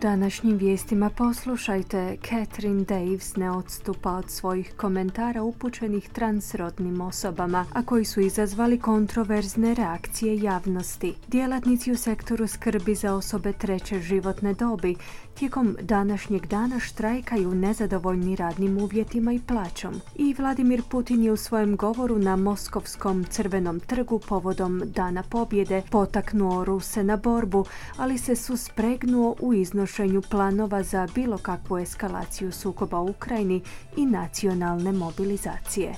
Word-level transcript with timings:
Današnjim 0.00 0.56
vijestima 0.56 1.10
poslušajte 1.10 2.16
Catherine 2.28 2.84
Daves 2.84 3.36
ne 3.36 3.50
odstupa 3.50 4.10
od 4.10 4.30
svojih 4.30 4.74
komentara 4.76 5.42
upućenih 5.42 6.08
transrodnim 6.08 7.00
osobama, 7.00 7.64
a 7.72 7.82
koji 7.82 8.04
su 8.04 8.20
izazvali 8.20 8.78
kontroverzne 8.78 9.74
reakcije 9.74 10.38
javnosti. 10.38 11.14
Djelatnici 11.28 11.92
u 11.92 11.96
sektoru 11.96 12.46
skrbi 12.46 12.94
za 12.94 13.14
osobe 13.14 13.52
treće 13.52 14.00
životne 14.00 14.54
dobi 14.54 14.96
tijekom 15.34 15.76
današnjeg 15.80 16.46
dana 16.46 16.80
štrajkaju 16.80 17.54
nezadovoljni 17.54 18.36
radnim 18.36 18.78
uvjetima 18.78 19.32
i 19.32 19.40
plaćom. 19.46 19.94
I 20.14 20.34
Vladimir 20.38 20.82
Putin 20.90 21.22
je 21.22 21.32
u 21.32 21.36
svojem 21.36 21.76
govoru 21.76 22.18
na 22.18 22.36
Moskovskom 22.36 23.24
crvenom 23.24 23.80
trgu 23.80 24.18
povodom 24.18 24.82
Dana 24.84 25.22
pobjede 25.22 25.82
potaknuo 25.90 26.64
Ruse 26.64 27.04
na 27.04 27.16
borbu, 27.16 27.64
ali 27.96 28.18
se 28.18 28.36
suspregnuo 28.36 29.36
u 29.40 29.54
iznošenju 29.54 29.85
planova 30.30 30.82
za 30.82 31.08
bilo 31.14 31.38
kakvu 31.38 31.78
eskalaciju 31.78 32.52
sukoba 32.52 33.00
u 33.00 33.10
Ukrajini 33.10 33.62
i 33.96 34.06
nacionalne 34.06 34.92
mobilizacije. 34.92 35.94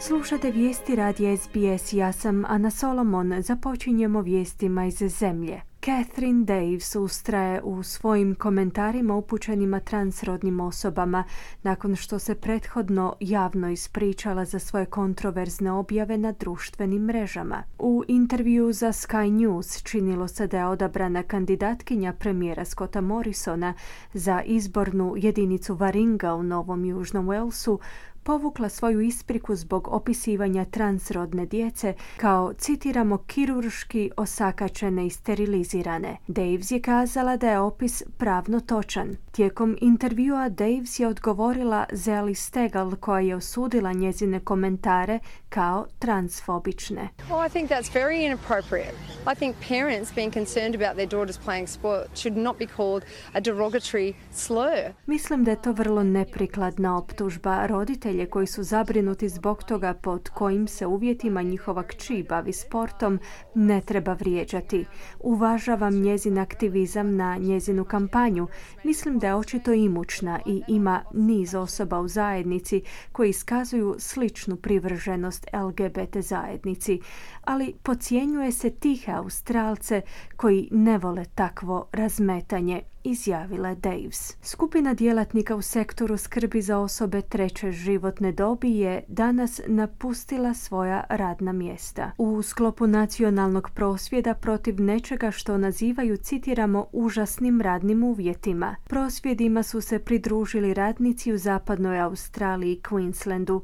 Slušate 0.00 0.50
vijesti 0.50 0.96
radi 0.96 1.36
SBS, 1.36 1.92
ja 1.92 2.12
sam 2.12 2.44
Ana 2.44 2.70
Solomon, 2.70 3.42
započinjemo 3.42 4.20
vijestima 4.20 4.86
iz 4.86 4.98
zemlje. 4.98 5.69
Catherine 5.84 6.44
Daves 6.44 6.96
ustraje 6.96 7.62
u 7.62 7.82
svojim 7.82 8.34
komentarima 8.34 9.14
upućenima 9.14 9.80
transrodnim 9.80 10.60
osobama 10.60 11.24
nakon 11.62 11.96
što 11.96 12.18
se 12.18 12.34
prethodno 12.34 13.14
javno 13.20 13.70
ispričala 13.70 14.44
za 14.44 14.58
svoje 14.58 14.86
kontroverzne 14.86 15.72
objave 15.72 16.18
na 16.18 16.32
društvenim 16.32 17.02
mrežama. 17.02 17.62
U 17.78 18.04
intervju 18.08 18.72
za 18.72 18.88
Sky 18.88 19.30
News 19.30 19.82
činilo 19.82 20.28
se 20.28 20.46
da 20.46 20.58
je 20.58 20.66
odabrana 20.66 21.22
kandidatkinja 21.22 22.12
premijera 22.12 22.64
Scotta 22.64 23.00
Morrisona 23.00 23.74
za 24.14 24.42
izbornu 24.42 25.14
jedinicu 25.16 25.74
Varinga 25.74 26.34
u 26.34 26.42
Novom 26.42 26.84
Južnom 26.84 27.26
Walesu 27.26 27.78
povukla 28.22 28.68
svoju 28.68 29.00
ispriku 29.00 29.54
zbog 29.54 29.88
opisivanja 29.88 30.64
transrodne 30.64 31.46
djece 31.46 31.94
kao, 32.16 32.52
citiramo, 32.52 33.18
kirurški 33.18 34.10
osakačene 34.16 35.06
i 35.06 35.10
sterilizirane. 35.10 36.16
Daves 36.26 36.70
je 36.70 36.80
kazala 36.80 37.36
da 37.36 37.50
je 37.50 37.60
opis 37.60 38.02
pravno 38.18 38.60
točan. 38.60 39.16
Tijekom 39.32 39.76
intervjua 39.80 40.48
Daves 40.48 40.98
je 41.00 41.06
odgovorila 41.06 41.86
Zeli 41.92 42.34
Stegal 42.34 42.96
koja 42.96 43.20
je 43.20 43.36
osudila 43.36 43.92
njezine 43.92 44.40
komentare 44.40 45.18
kao 45.48 45.86
transfobične. 45.98 47.08
Oh, 47.30 47.46
I 47.46 47.48
think 47.48 47.70
that's 47.70 47.92
very 47.94 48.26
inappropriate. 48.26 48.94
I 49.32 49.34
think 49.34 49.56
parents 49.68 50.14
being 50.14 50.32
concerned 50.32 50.74
about 50.74 50.94
their 50.94 51.08
daughters 51.08 51.38
playing 51.44 51.68
sport 51.68 52.08
should 52.14 52.36
not 52.36 52.58
be 52.58 52.66
called 52.66 53.04
a 53.32 53.40
derogatory 53.40 54.12
slur. 54.32 54.92
Mislim 55.06 55.44
da 55.44 55.50
je 55.50 55.62
to 55.62 55.72
vrlo 55.72 56.02
neprikladna 56.02 56.98
optužba. 56.98 57.66
Roditelje 58.10 58.30
koji 58.30 58.46
su 58.46 58.62
zabrinuti 58.62 59.28
zbog 59.28 59.62
toga 59.64 59.94
pod 59.94 60.28
kojim 60.28 60.68
se 60.68 60.86
uvjetima 60.86 61.42
njihova 61.42 61.82
kći 61.82 62.24
bavi 62.28 62.52
sportom 62.52 63.18
ne 63.54 63.80
treba 63.80 64.12
vrijeđati. 64.12 64.84
Uvažavam 65.20 65.94
njezin 65.94 66.38
aktivizam 66.38 67.16
na 67.16 67.36
njezinu 67.36 67.84
kampanju. 67.84 68.48
Mislim 68.84 69.18
da 69.18 69.26
je 69.26 69.34
očito 69.34 69.72
imućna 69.72 70.40
i 70.46 70.62
ima 70.68 71.02
niz 71.14 71.54
osoba 71.54 72.00
u 72.00 72.08
zajednici 72.08 72.82
koji 73.12 73.30
iskazuju 73.30 73.96
sličnu 73.98 74.56
privrženost 74.56 75.46
LGBT 75.52 76.16
zajednici, 76.16 77.00
ali 77.44 77.74
pocijenjuje 77.82 78.52
se 78.52 78.70
tihe 78.70 79.12
Australce 79.12 80.02
koji 80.36 80.68
ne 80.70 80.98
vole 80.98 81.24
takvo 81.34 81.88
razmetanje 81.92 82.82
izjavila 83.04 83.68
je 83.68 83.74
Daves. 83.74 84.36
Skupina 84.42 84.94
djelatnika 84.94 85.56
u 85.56 85.62
sektoru 85.62 86.16
skrbi 86.16 86.62
za 86.62 86.78
osobe 86.78 87.22
treće 87.22 87.72
životne 87.72 88.32
dobi 88.32 88.76
je 88.76 89.04
danas 89.08 89.60
napustila 89.66 90.54
svoja 90.54 91.04
radna 91.08 91.52
mjesta. 91.52 92.10
U 92.18 92.42
sklopu 92.42 92.86
nacionalnog 92.86 93.70
prosvjeda 93.74 94.34
protiv 94.34 94.80
nečega 94.80 95.30
što 95.30 95.58
nazivaju, 95.58 96.16
citiramo, 96.16 96.86
užasnim 96.92 97.60
radnim 97.60 98.02
uvjetima. 98.02 98.76
Prosvjedima 98.86 99.62
su 99.62 99.80
se 99.80 99.98
pridružili 99.98 100.74
radnici 100.74 101.32
u 101.32 101.38
zapadnoj 101.38 102.00
Australiji 102.00 102.72
i 102.72 102.80
Queenslandu, 102.80 103.60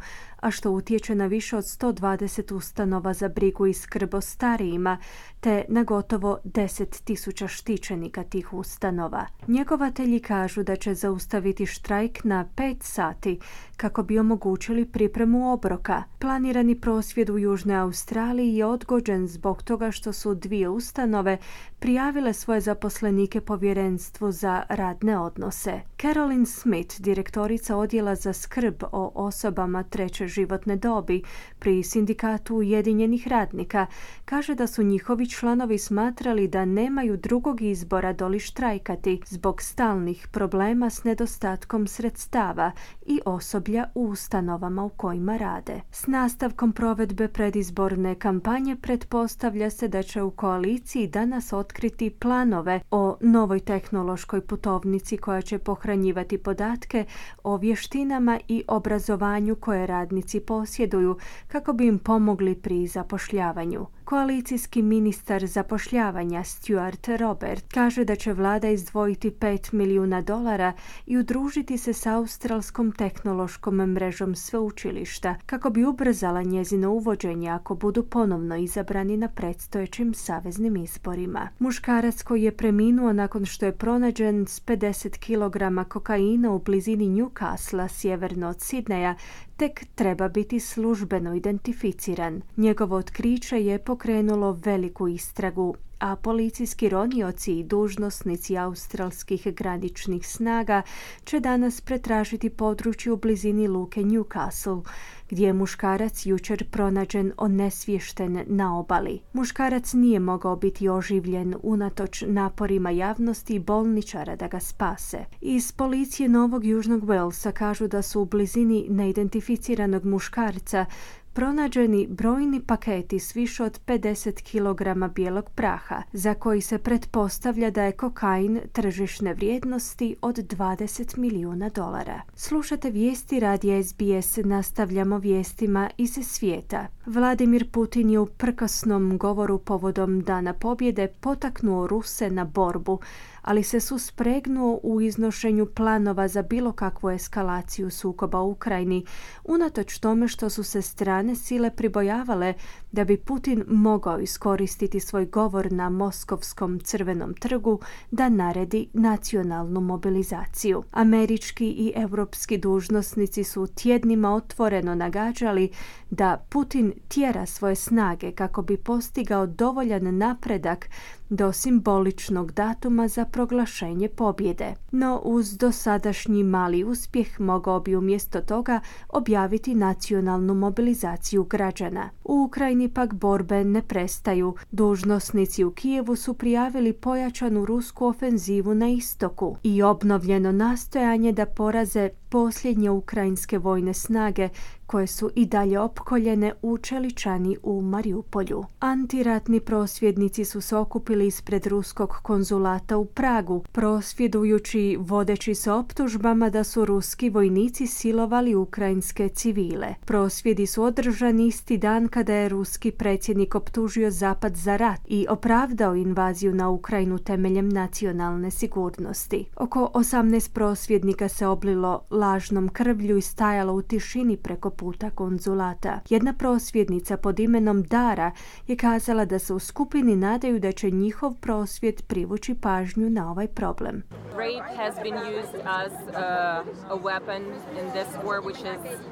a 0.47 0.51
što 0.51 0.71
utječe 0.71 1.15
na 1.15 1.27
više 1.27 1.57
od 1.57 1.65
120 1.65 2.55
ustanova 2.55 3.15
za 3.15 3.29
brigu 3.29 3.67
i 3.67 3.75
skrb 3.75 4.15
o 4.15 4.21
starijima, 4.21 4.99
te 5.41 5.65
na 5.69 5.83
gotovo 5.83 6.39
10.000 6.45 7.49
štićenika 7.49 8.25
tih 8.25 8.53
ustanova. 8.53 9.27
Njegovatelji 9.49 10.21
kažu 10.21 10.63
da 10.63 10.77
će 10.77 10.95
zaustaviti 10.95 11.67
štrajk 11.67 12.25
na 12.25 12.49
5 12.57 12.77
sati 12.83 13.39
kako 13.77 14.03
bi 14.03 14.19
omogućili 14.19 14.85
pripremu 14.85 15.53
obroka. 15.53 16.03
Planirani 16.19 16.81
prosvjed 16.81 17.31
u 17.31 17.39
Južnoj 17.39 17.77
Australiji 17.77 18.55
je 18.55 18.67
odgođen 18.67 19.27
zbog 19.27 19.63
toga 19.63 19.91
što 19.91 20.13
su 20.13 20.35
dvije 20.35 20.69
ustanove 20.69 21.39
prijavile 21.79 22.33
svoje 22.33 22.61
zaposlenike 22.61 23.41
povjerenstvu 23.41 24.33
za 24.33 24.63
radne 24.69 25.19
odnose. 25.19 25.81
Carolyn 25.99 26.47
Smith, 26.47 27.01
direktorica 27.01 27.77
odjela 27.77 28.15
za 28.15 28.33
skrb 28.33 28.83
o 28.93 29.13
osobama 29.15 29.83
treće 29.83 30.27
životne 30.37 30.77
dobi 30.77 31.23
pri 31.59 31.83
sindikatu 31.83 32.57
Ujedinjenih 32.57 33.29
radnika, 33.29 33.87
kaže 34.25 34.55
da 34.55 34.67
su 34.67 34.83
njihovi 34.83 35.29
članovi 35.31 35.79
smatrali 35.79 36.49
da 36.49 36.65
nemaju 36.65 37.17
drugog 37.17 37.63
izbora 37.63 38.13
doli 38.13 38.41
štrajkati 38.41 39.21
zbog 39.27 39.63
stalnih 39.63 40.29
problema 40.33 40.91
s 40.91 41.05
nedostatkom 41.05 41.87
sredstava 41.87 42.73
i 43.07 43.21
osoblja 43.25 43.87
u 43.95 44.09
ustanovama 44.09 44.85
u 44.85 44.89
kojima 44.89 45.37
rade. 45.37 45.81
S 45.91 46.07
nastavkom 46.07 46.73
provedbe 46.73 47.29
predizborne 47.29 48.15
kampanje 48.15 48.77
pretpostavlja 48.77 49.71
se 49.71 49.89
da 49.89 50.03
će 50.03 50.23
u 50.23 50.31
koaliciji 50.31 51.07
danas 51.07 51.53
otkriti 51.53 52.11
planove 52.11 52.81
o 52.91 53.17
novoj 53.21 53.61
tehnološkoj 53.61 54.41
putovnici 54.41 55.17
koja 55.17 55.43
će 55.43 55.59
pohranjivati 55.59 56.39
podatke 56.39 57.05
o 57.45 57.57
vještinama 57.57 58.41
i 58.49 58.65
obrazovanju 58.69 59.55
koje 59.55 59.87
radnici 60.17 60.41
posjeduju 60.41 61.17
kako 61.49 61.73
bi 61.73 61.87
im 61.87 61.99
pomogli 61.99 62.55
pri 62.55 62.87
zapošljavanju. 62.87 63.87
Koalicijski 64.07 64.83
ministar 64.83 65.47
zapošljavanja 65.47 66.45
Stuart 66.45 67.09
Robert 67.09 67.65
kaže 67.75 68.05
da 68.05 68.17
će 68.17 68.33
vlada 68.33 68.69
izdvojiti 68.69 69.31
5 69.31 69.73
milijuna 69.75 70.21
dolara 70.23 70.73
i 71.07 71.19
udružiti 71.19 71.79
se 71.79 71.93
s 71.93 72.07
australskom 72.07 72.93
tehnološkom 72.93 73.77
mrežom 73.77 74.35
sveučilišta 74.35 75.35
kako 75.47 75.71
bi 75.71 75.85
ubrzala 75.85 76.43
njezino 76.43 76.91
uvođenje 76.91 77.51
ako 77.51 77.75
budu 77.75 78.03
ponovno 78.03 78.57
izabrani 78.57 79.17
na 79.17 79.29
predstojećim 79.29 80.15
saveznim 80.15 80.77
izborima. 80.77 81.49
Muškarac 81.59 82.23
koji 82.23 82.43
je 82.43 82.57
preminuo 82.57 83.13
nakon 83.13 83.45
što 83.45 83.67
je 83.67 83.77
pronađen 83.77 84.47
s 84.47 84.65
50 84.67 85.19
kg 85.19 85.89
kokaina 85.89 86.51
u 86.51 86.59
blizini 86.59 87.09
Newcastle, 87.09 87.89
sjeverno 87.89 88.49
od 88.49 88.61
Sidneja, 88.61 89.15
tek 89.57 89.85
treba 89.95 90.29
biti 90.29 90.61
službeno 90.61 91.35
identificiran. 91.35 92.43
Njegovo 92.57 92.97
otkriće 92.97 93.65
je 93.65 93.79
pokrenulo 93.97 94.53
veliku 94.53 95.09
istragu, 95.09 95.75
a 95.99 96.17
policijski 96.17 96.89
ronioci 96.89 97.59
i 97.59 97.65
dužnosnici 97.65 98.59
australskih 98.59 99.47
graničnih 99.55 100.29
snaga 100.29 100.83
će 101.25 101.41
danas 101.41 101.81
pretražiti 101.81 102.51
područje 102.51 103.13
u 103.13 103.17
blizini 103.17 103.69
luke 103.69 104.01
Newcastle, 104.01 104.83
gdje 105.31 105.47
je 105.47 105.53
muškarac 105.53 106.27
jučer 106.27 106.71
pronađen 106.71 107.33
onesvješten 107.37 108.45
na 108.47 108.79
obali. 108.79 109.21
Muškarac 109.33 109.93
nije 109.93 110.21
mogao 110.21 110.57
biti 110.57 110.89
oživljen 110.89 111.55
unatoč 111.63 112.25
naporima 112.27 112.91
javnosti 112.91 113.55
i 113.55 113.59
bolničara 113.59 114.37
da 114.37 114.49
ga 114.49 114.61
spase. 114.61 115.19
Iz 115.41 115.73
policije 115.73 116.29
Novog 116.29 116.65
Južnog 116.65 117.03
Walesa 117.05 117.53
kažu 117.53 117.89
da 117.89 118.03
su 118.03 118.21
u 118.21 118.25
blizini 118.25 118.87
neidentificiranog 118.89 120.05
muškarca 120.05 120.87
pronađeni 121.37 122.07
brojni 122.11 122.61
paketi 122.61 123.19
s 123.19 123.37
više 123.37 123.65
od 123.65 123.81
50 123.87 124.43
kg 124.43 125.15
bijelog 125.15 125.51
praha, 125.51 126.03
za 126.13 126.35
koji 126.35 126.61
se 126.61 126.79
pretpostavlja 126.79 127.71
da 127.71 127.83
je 127.83 127.93
kokain 127.93 128.61
tržišne 128.73 129.35
vrijednosti 129.35 130.17
od 130.23 130.37
20 130.37 131.19
milijuna 131.19 131.69
dolara. 131.69 132.23
Slušate 132.35 132.91
vijesti 132.91 133.41
radi 133.41 133.85
SBS, 133.85 134.37
nastavljamo 134.45 135.19
vijestima 135.19 135.91
iz 135.97 136.19
svijeta. 136.23 136.87
Vladimir 137.07 137.71
Putin 137.71 138.11
je 138.11 138.19
u 138.19 138.27
prkosnom 138.27 139.19
govoru 139.19 139.59
povodom 139.59 140.21
Dana 140.21 140.53
pobjede 140.53 141.09
potaknuo 141.21 141.87
Ruse 141.87 142.31
na 142.31 142.45
borbu, 142.45 143.01
ali 143.43 143.63
se 143.63 143.81
suspregnuo 143.81 144.81
u 144.83 145.01
iznošenju 145.01 145.67
planova 145.67 146.29
za 146.29 146.43
bilo 146.43 146.73
kakvu 146.73 147.11
eskalaciju 147.11 147.91
sukoba 147.91 148.41
u 148.41 148.51
Ukrajini, 148.51 149.05
unatoč 149.45 149.99
tome 149.99 150.29
što 150.29 150.51
su 150.51 150.63
se 150.63 150.83
strane 150.83 151.26
sile 151.35 151.71
pribojavale 151.71 152.55
da 152.97 153.05
bi 153.05 153.17
Putin 153.17 153.65
mogao 153.69 154.21
iskoristiti 154.21 155.01
svoj 155.01 155.27
govor 155.27 155.73
na 155.73 155.91
Moskovskom 155.91 156.81
crvenom 156.81 157.35
trgu 157.35 157.81
da 158.11 158.29
naredi 158.29 158.89
nacionalnu 158.93 159.81
mobilizaciju. 159.81 160.83
Američki 160.93 161.67
i 161.67 161.93
europski 161.97 162.59
dužnosnici 162.59 163.45
su 163.45 163.67
tjednima 163.67 164.35
otvoreno 164.35 164.95
nagađali 164.95 165.71
da 166.11 166.45
Putin 166.49 166.93
tjera 167.09 167.47
svoje 167.47 167.75
snage 167.75 168.33
kako 168.33 168.63
bi 168.63 168.77
postigao 168.77 169.47
dovoljan 169.47 170.17
napredak 170.19 170.89
do 171.31 171.53
simboličnog 171.53 172.53
datuma 172.53 173.09
za 173.09 173.25
proglašenje 173.25 174.09
pobjede. 174.09 174.75
No 174.91 175.21
uz 175.25 175.57
dosadašnji 175.59 176.43
mali 176.43 176.85
uspjeh 176.85 177.41
mogao 177.41 177.81
bi 177.81 177.97
umjesto 177.97 178.41
toga 178.41 178.81
objaviti 179.09 179.75
nacionalnu 179.75 180.55
mobilizaciju 180.55 181.45
građana. 181.45 182.11
U 182.25 182.43
Ukrajini 182.43 182.86
pak 182.89 183.15
borbe 183.15 183.65
ne 183.65 183.83
prestaju. 183.83 184.55
Dužnosnici 184.71 185.65
u 185.65 185.71
Kijevu 185.71 186.17
su 186.17 186.35
prijavili 186.35 186.93
pojačanu 186.93 187.65
rusku 187.65 188.07
ofenzivu 188.07 188.75
na 188.75 188.89
istoku 188.89 189.57
i 189.63 189.83
obnovljeno 189.83 190.53
nastojanje 190.53 191.33
da 191.33 191.47
poraze 191.47 192.09
posljednje 192.29 192.91
ukrajinske 192.91 193.59
vojne 193.59 193.95
snage 193.95 194.49
koje 194.87 195.07
su 195.07 195.31
i 195.35 195.47
dalje 195.47 195.81
opkoljene 195.81 196.53
u 196.63 196.79
Čeličani 196.79 197.57
u 197.63 197.83
Mariupolju. 197.83 198.65
Antiratni 198.79 199.61
prosvjednici 199.61 200.45
su 200.45 200.61
se 200.61 200.77
okupili 200.77 201.27
ispred 201.27 201.67
ruskog 201.67 202.11
konzulata 202.23 202.97
u 202.97 203.05
Pragu, 203.05 203.65
prosvjedujući 203.73 204.97
vodeći 205.01 205.55
se 205.55 205.73
optužbama 205.73 206.51
da 206.51 206.65
su 206.65 206.85
ruski 206.85 207.31
vojnici 207.31 207.87
silovali 207.87 208.55
ukrajinske 208.55 209.29
civile. 209.29 209.95
Prosvjedi 210.05 210.67
su 210.67 210.83
održani 210.83 211.47
isti 211.47 211.79
dan 211.79 212.09
kada 212.09 212.35
je 212.35 212.49
ruski 212.49 212.91
predsjednik 212.91 213.55
optužio 213.55 214.11
Zapad 214.11 214.57
za 214.57 214.77
rat 214.77 215.01
i 215.07 215.27
opravdao 215.31 215.95
invaziju 215.95 216.55
na 216.55 216.69
Ukrajinu 216.69 217.19
temeljem 217.19 217.69
nacionalne 217.69 218.51
sigurnosti. 218.51 219.45
Oko 219.57 219.91
18 219.95 220.53
prosvjednika 220.53 221.29
se 221.29 221.47
oblilo 221.47 222.03
lažnom 222.11 222.69
krvlju 222.69 223.17
i 223.17 223.23
stajalo 223.23 223.73
u 223.73 223.83
tišini 223.83 224.37
preko 224.37 224.71
puta 224.77 225.11
konzulata. 225.11 226.01
Jedna 226.09 226.33
prosvjednica 226.33 227.17
pod 227.17 227.41
imenom 227.41 227.83
Dara 227.83 228.33
je 228.67 228.77
kazala 228.77 229.25
da 229.25 229.39
se 229.39 229.55
u 229.55 229.59
skupini 229.59 230.17
nadaju 230.17 230.61
da 230.61 230.73
će 230.73 230.91
njihov 230.91 231.35
prosvjed 231.41 232.03
privući 232.03 232.55
pažnju 232.55 233.11
na 233.11 233.31
ovaj 233.31 233.49
problem. 233.49 234.03
Rape 234.31 234.77
has 234.77 234.95
been 235.03 235.19
used 235.41 235.61
as 235.65 235.93
a, 236.15 236.63
a 236.89 236.95
weapon 236.95 237.43
in 237.81 237.91
this 237.91 238.09
war 238.25 238.41
which 238.45 238.61
is 238.61 239.07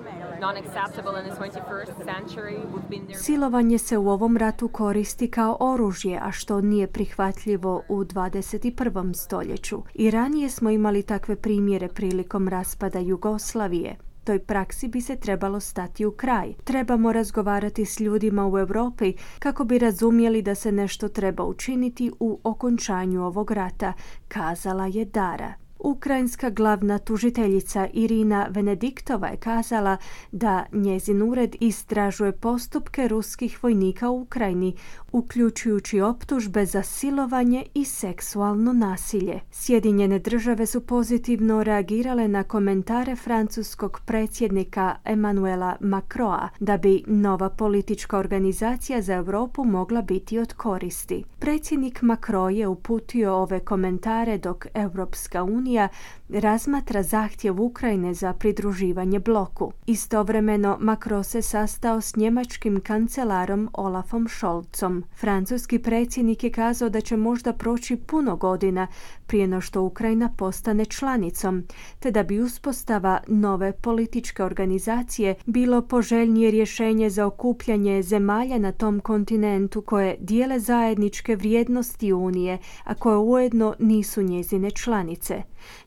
Silovanje 3.14 3.78
se 3.78 3.99
u 3.99 4.08
ovom 4.08 4.37
ratu 4.37 4.69
koristi 4.69 5.31
kao 5.31 5.56
oružje, 5.60 6.20
a 6.22 6.32
što 6.32 6.60
nije 6.60 6.87
prihvatljivo 6.87 7.82
u 7.88 8.05
21. 8.05 9.14
stoljeću. 9.14 9.82
I 9.94 10.10
ranije 10.10 10.50
smo 10.50 10.70
imali 10.70 11.02
takve 11.02 11.37
primjere 11.37 11.88
prilikom 11.88 12.49
raspada 12.49 12.99
Jugoslavije. 12.99 13.96
Toj 14.24 14.38
praksi 14.38 14.88
bi 14.88 15.00
se 15.00 15.16
trebalo 15.16 15.60
stati 15.60 16.04
u 16.04 16.12
kraj. 16.12 16.54
Trebamo 16.64 17.12
razgovarati 17.12 17.84
s 17.84 18.00
ljudima 18.00 18.46
u 18.48 18.58
Europi 18.58 19.12
kako 19.38 19.64
bi 19.64 19.78
razumjeli 19.78 20.42
da 20.42 20.54
se 20.54 20.72
nešto 20.72 21.08
treba 21.08 21.44
učiniti 21.44 22.10
u 22.20 22.40
okončanju 22.44 23.24
ovog 23.24 23.50
rata, 23.50 23.92
kazala 24.28 24.86
je 24.86 25.04
Dara. 25.04 25.63
Ukrajinska 25.84 26.50
glavna 26.50 26.98
tužiteljica 26.98 27.88
Irina 27.92 28.46
Venediktova 28.50 29.28
je 29.28 29.36
kazala 29.36 29.96
da 30.32 30.64
njezin 30.72 31.22
ured 31.22 31.56
istražuje 31.60 32.32
postupke 32.32 33.08
ruskih 33.08 33.64
vojnika 33.64 34.10
u 34.10 34.20
Ukrajini, 34.20 34.75
uključujući 35.12 36.00
optužbe 36.00 36.66
za 36.66 36.82
silovanje 36.82 37.64
i 37.75 37.84
seksualno 37.84 38.72
nasilje. 38.72 39.40
Sjedinjene 39.50 40.19
države 40.19 40.66
su 40.66 40.81
pozitivno 40.81 41.62
reagirale 41.62 42.28
na 42.28 42.42
komentare 42.42 43.16
francuskog 43.16 44.00
predsjednika 44.06 44.96
Emanuela 45.04 45.76
Macroa 45.81 46.48
da 46.60 46.76
bi 46.76 47.02
nova 47.06 47.50
politička 47.50 48.19
organizacija 48.19 49.02
za 49.02 49.14
Europu 49.14 49.64
mogla 49.64 50.02
biti 50.02 50.38
od 50.38 50.52
koristi. 50.52 51.25
Predsjednik 51.38 52.02
Macron 52.02 52.54
je 52.54 52.69
uputio 52.69 53.34
ove 53.34 53.60
komentare 53.60 54.38
dok 54.38 54.66
Europska 54.75 55.42
unija 55.42 55.73
unija 55.74 55.88
razmatra 56.28 57.02
zahtjev 57.02 57.62
Ukrajine 57.62 58.14
za 58.14 58.32
pridruživanje 58.32 59.18
bloku. 59.18 59.72
Istovremeno 59.86 60.76
Macron 60.80 61.24
se 61.24 61.42
sastao 61.42 62.00
s 62.00 62.16
njemačkim 62.16 62.80
kancelarom 62.80 63.70
Olafom 63.72 64.28
Scholzom. 64.28 65.04
Francuski 65.20 65.78
predsjednik 65.78 66.44
je 66.44 66.50
kazao 66.50 66.88
da 66.88 67.00
će 67.00 67.16
možda 67.16 67.52
proći 67.52 67.96
puno 67.96 68.36
godina 68.36 68.86
prije 69.26 69.46
no 69.46 69.60
što 69.60 69.82
Ukrajina 69.82 70.28
postane 70.36 70.84
članicom, 70.84 71.64
te 71.98 72.10
da 72.10 72.22
bi 72.22 72.40
uspostava 72.40 73.20
nove 73.28 73.72
političke 73.72 74.44
organizacije 74.44 75.34
bilo 75.46 75.82
poželjnije 75.82 76.50
rješenje 76.50 77.10
za 77.10 77.26
okupljanje 77.26 78.02
zemalja 78.02 78.58
na 78.58 78.72
tom 78.72 79.00
kontinentu 79.00 79.82
koje 79.82 80.16
dijele 80.20 80.60
zajedničke 80.60 81.36
vrijednosti 81.36 82.12
Unije, 82.12 82.58
a 82.84 82.94
koje 82.94 83.16
ujedno 83.16 83.74
nisu 83.78 84.22
njezine 84.22 84.70
članice. 84.70 85.42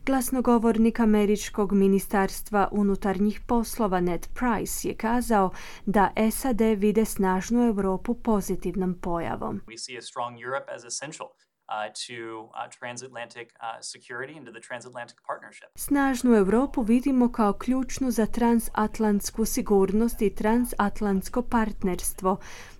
Glasnogovornik 0.05 0.99
američkog 0.99 1.73
ministarstva 1.73 2.69
unutarnjih 2.71 3.41
poslova 3.47 3.99
Ned 3.99 4.27
Price 4.33 4.87
je 4.87 4.95
kazao 4.95 5.51
da 5.85 6.11
SAD 6.31 6.61
vide 6.77 7.05
snažnu 7.05 7.67
Europu 7.67 8.13
pozitivnom 8.13 8.99
pojavom. 9.01 9.61
We 9.67 9.77
see 9.77 9.97
a 9.97 10.01
strong 10.01 10.41
Europe 10.41 10.71
as 10.75 10.83
essential 10.83 11.27
Uh, 11.69 11.91
to 12.07 12.49
uh, 12.55 12.69
transatlantic 12.79 13.47
uh, 13.59 13.81
security 13.81 14.37
and 14.37 14.45
to 14.45 14.53
the 14.53 14.59
transatlantic 14.59 15.17
partnership. 15.27 15.67
Snažnu 15.75 16.35
Europu 16.35 16.81
vidimo 16.81 17.31
kao 17.31 17.53
ključnu 17.53 18.11
za 18.11 18.25
transatlantsku 18.25 19.45
sigurnost 19.45 20.21
i 20.21 20.35
transatlantsko 20.35 21.41
partnerstvo. 21.41 22.37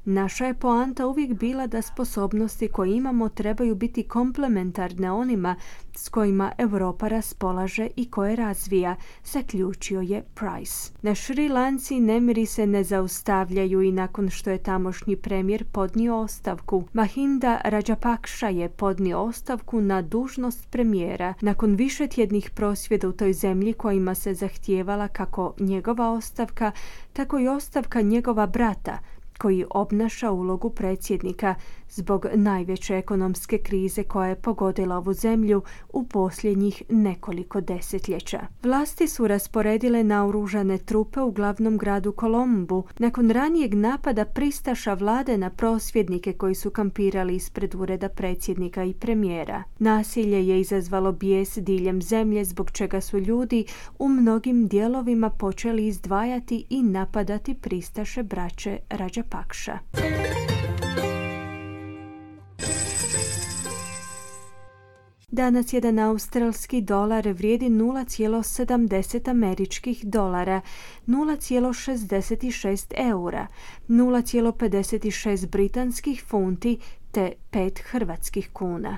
Naša 0.10 0.46
je 0.46 0.54
poanta 0.54 1.08
uvijek 1.08 1.34
bila 1.34 1.68
da 1.68 1.82
sposobnosti 1.82 2.68
koje 2.68 2.96
imamo 2.96 3.30
trebaju 3.30 3.76
biti 3.76 4.04
komplementarne 4.04 5.12
onima 5.12 5.56
s 5.96 6.10
kojima 6.10 6.52
Europa 6.58 7.08
raspolaže 7.08 7.88
i 7.96 8.12
koje 8.12 8.36
razvija, 8.36 8.96
zaključio 9.26 10.02
je 10.02 10.24
Price. 10.36 10.92
Na 11.02 11.16
Šri 11.16 11.50
Lanci 11.50 12.00
nemiri 12.00 12.46
se 12.46 12.68
ne 12.68 12.84
zaustavljaju 12.84 13.82
i 13.82 13.92
nakon 13.92 14.30
što 14.30 14.50
je 14.50 14.64
tamošnji 14.64 15.16
premijer 15.16 15.64
podnio 15.72 16.18
ostavku. 16.18 16.84
Mahinda 16.94 17.62
Rajapakša 17.64 18.48
je 18.50 18.70
podnio 18.70 19.20
ostavku 19.20 19.82
na 19.82 20.02
dužnost 20.02 20.70
premijera 20.70 21.34
nakon 21.42 21.76
više 21.76 22.08
tjednih 22.08 22.50
prosvjeda 22.50 23.10
u 23.10 23.12
toj 23.12 23.34
zemlji 23.34 23.74
kojima 23.74 24.16
se 24.16 24.34
zahtijevala 24.34 25.08
kako 25.08 25.54
njegova 25.60 26.12
ostavka, 26.12 26.72
tako 27.14 27.40
i 27.40 27.48
ostavka 27.48 28.02
njegova 28.02 28.48
brata, 28.48 29.00
koji 29.38 29.66
obnaša 29.70 30.32
ulogu 30.32 30.70
predsjednika 30.70 31.56
zbog 31.90 32.26
najveće 32.34 32.98
ekonomske 32.98 33.58
krize 33.58 34.04
koja 34.04 34.30
je 34.30 34.36
pogodila 34.36 34.98
ovu 34.98 35.14
zemlju 35.14 35.62
u 35.90 36.08
posljednjih 36.08 36.84
nekoliko 36.90 37.62
desetljeća. 37.62 38.40
Vlasti 38.64 39.08
su 39.08 39.28
rasporedile 39.28 40.04
naoružane 40.04 40.78
trupe 40.78 41.22
u 41.22 41.32
glavnom 41.32 41.78
gradu 41.78 42.12
Kolombu 42.12 42.84
nakon 43.00 43.32
ranijeg 43.32 43.74
napada 43.74 44.26
pristaša 44.26 44.94
vlade 44.94 45.38
na 45.38 45.50
prosvjednike 45.50 46.34
koji 46.34 46.56
su 46.56 46.70
kampirali 46.70 47.36
ispred 47.36 47.76
ureda 47.76 48.10
predsjednika 48.10 48.84
i 48.84 48.94
premijera. 48.94 49.64
Nasilje 49.80 50.48
je 50.48 50.60
izazvalo 50.60 51.12
bijes 51.12 51.58
diljem 51.58 52.02
zemlje 52.02 52.46
zbog 52.46 52.72
čega 52.72 53.02
su 53.02 53.20
ljudi 53.20 53.66
u 54.00 54.10
mnogim 54.10 54.68
dijelovima 54.68 55.30
počeli 55.30 55.88
izdvajati 55.88 56.66
i 56.70 56.84
napadati 56.84 57.54
pristaše 57.54 58.24
braće 58.24 58.80
Rajapakša. 58.90 59.78
Danas 65.38 65.74
jedan 65.74 66.00
australski 66.00 66.82
dolar 66.82 67.28
vrijedi 67.28 67.66
0,70 67.70 69.30
američkih 69.30 70.06
dolara, 70.06 70.62
0,66 71.08 72.94
eura, 72.98 73.48
0,56 73.88 75.48
britanskih 75.48 76.24
funti 76.28 76.80
te 77.12 77.32
5 77.52 77.80
hrvatskih 77.84 78.50
kuna. 78.54 78.98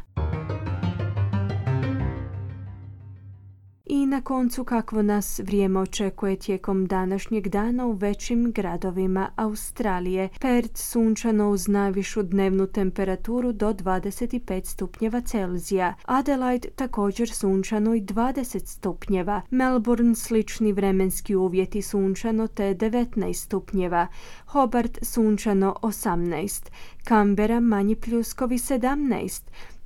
I 3.92 4.06
na 4.06 4.22
koncu 4.22 4.64
kakvo 4.64 5.02
nas 5.02 5.40
vrijeme 5.40 5.80
očekuje 5.80 6.36
tijekom 6.36 6.86
današnjeg 6.86 7.48
dana 7.48 7.86
u 7.86 7.92
većim 7.92 8.52
gradovima 8.52 9.30
Australije. 9.36 10.30
Perth 10.42 10.78
sunčano 10.78 11.50
uz 11.50 11.68
najvišu 11.68 12.24
dnevnu 12.24 12.68
temperaturu 12.68 13.52
do 13.52 13.74
25 13.74 14.66
stupnjeva 14.66 15.22
Celzija. 15.22 15.94
Adelaide 16.06 16.70
također 16.70 17.30
sunčano 17.30 17.96
i 17.96 18.02
20 18.02 18.66
stupnjeva. 18.66 19.42
Melbourne 19.50 20.16
slični 20.16 20.74
vremenski 20.74 21.36
uvjeti 21.36 21.82
sunčano 21.82 22.48
te 22.48 22.76
19 22.76 23.34
stupnjeva. 23.34 24.08
Hobart 24.46 25.00
sunčano 25.02 25.76
18. 25.82 26.70
Canberra 27.08 27.60
manji 27.60 27.96
pljuskovi 27.96 28.58
17. 28.58 29.42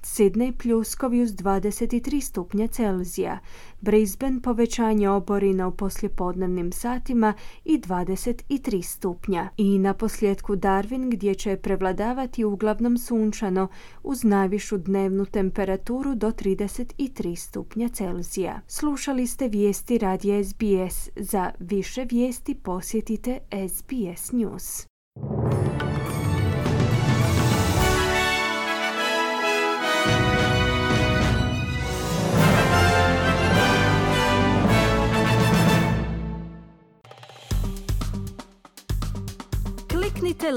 Sidney 0.06 0.52
pljuskovi 0.52 1.22
uz 1.22 1.32
23 1.32 2.22
stupnja 2.22 2.68
Celzija, 2.68 3.40
Brisbane 3.82 4.42
povećanje 4.42 5.10
oborina 5.10 5.68
u 5.68 5.72
poslijepodnevnim 5.72 6.72
satima 6.72 7.34
i 7.66 7.80
23 7.80 8.82
stupnja. 8.82 9.50
I 9.58 9.80
na 9.80 9.94
posljedku 9.94 10.56
Darwin 10.56 11.10
gdje 11.12 11.36
će 11.36 11.58
prevladavati 11.58 12.44
uglavnom 12.44 12.98
sunčano 12.98 13.68
uz 14.04 14.24
najvišu 14.24 14.78
dnevnu 14.78 15.26
temperaturu 15.26 16.16
do 16.16 16.32
33 16.32 17.36
stupnja 17.36 17.90
Celzija. 17.90 18.62
Slušali 18.68 19.28
ste 19.28 19.48
vijesti 19.48 19.98
radija 19.98 20.44
SBS. 20.44 21.10
Za 21.16 21.52
više 21.60 22.06
vijesti 22.12 22.56
posjetite 22.56 23.40
SBS 23.70 24.32
News. 24.32 24.88